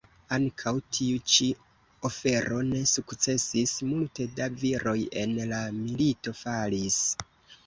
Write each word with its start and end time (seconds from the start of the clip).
Ankaŭ 0.35 0.71
tiu 0.97 1.19
ĉi 1.33 1.49
ofero 2.09 2.61
ne 2.69 2.79
sukcesis, 2.93 3.75
multe 3.91 4.27
da 4.41 4.49
viroj 4.63 4.95
en 5.25 5.37
la 5.53 5.61
milito 5.79 6.35
falis. 6.43 6.99